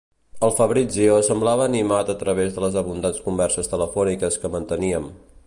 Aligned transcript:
El 0.45 0.53
Fabrizio 0.59 1.17
semblava 1.27 1.67
animat 1.69 2.09
a 2.13 2.15
través 2.23 2.57
de 2.57 2.65
les 2.65 2.79
abundants 2.83 3.21
converses 3.27 3.71
telefòniques 3.75 4.41
que 4.43 4.53
manteníem. 4.57 5.09